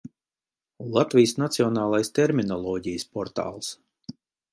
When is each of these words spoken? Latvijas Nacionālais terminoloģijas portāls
Latvijas 0.93 1.33
Nacionālais 1.41 2.09
terminoloģijas 2.21 3.07
portāls 3.19 3.71